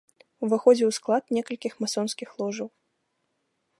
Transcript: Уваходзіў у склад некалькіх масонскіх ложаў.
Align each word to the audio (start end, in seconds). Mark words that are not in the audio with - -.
Уваходзіў 0.45 0.87
у 0.93 0.95
склад 0.97 1.23
некалькіх 1.37 1.73
масонскіх 1.85 2.29
ложаў. 2.41 2.67